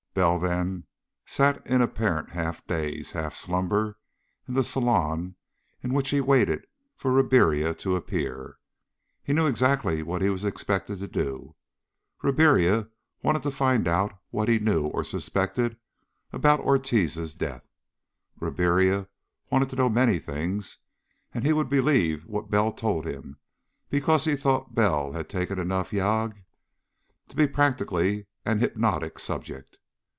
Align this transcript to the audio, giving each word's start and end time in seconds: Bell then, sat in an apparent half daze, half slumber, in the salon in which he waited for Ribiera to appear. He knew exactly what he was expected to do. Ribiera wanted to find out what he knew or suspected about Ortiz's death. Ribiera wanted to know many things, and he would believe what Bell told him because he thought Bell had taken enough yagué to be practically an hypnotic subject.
Bell 0.13 0.37
then, 0.39 0.83
sat 1.25 1.65
in 1.65 1.75
an 1.75 1.81
apparent 1.83 2.31
half 2.31 2.67
daze, 2.67 3.13
half 3.13 3.33
slumber, 3.33 3.97
in 4.45 4.55
the 4.55 4.63
salon 4.65 5.35
in 5.81 5.93
which 5.93 6.09
he 6.09 6.19
waited 6.19 6.67
for 6.97 7.13
Ribiera 7.13 7.73
to 7.75 7.95
appear. 7.95 8.57
He 9.23 9.31
knew 9.31 9.47
exactly 9.47 10.03
what 10.03 10.21
he 10.21 10.29
was 10.29 10.43
expected 10.43 10.99
to 10.99 11.07
do. 11.07 11.55
Ribiera 12.21 12.89
wanted 13.23 13.41
to 13.43 13.51
find 13.51 13.87
out 13.87 14.11
what 14.31 14.49
he 14.49 14.59
knew 14.59 14.83
or 14.87 15.05
suspected 15.05 15.77
about 16.33 16.59
Ortiz's 16.59 17.33
death. 17.33 17.63
Ribiera 18.37 19.07
wanted 19.49 19.69
to 19.69 19.77
know 19.77 19.87
many 19.87 20.19
things, 20.19 20.79
and 21.33 21.45
he 21.45 21.53
would 21.53 21.69
believe 21.69 22.25
what 22.25 22.51
Bell 22.51 22.73
told 22.73 23.05
him 23.05 23.37
because 23.89 24.25
he 24.25 24.35
thought 24.35 24.75
Bell 24.75 25.13
had 25.13 25.29
taken 25.29 25.57
enough 25.57 25.91
yagué 25.91 26.43
to 27.29 27.35
be 27.37 27.47
practically 27.47 28.27
an 28.45 28.59
hypnotic 28.59 29.17
subject. 29.17 29.77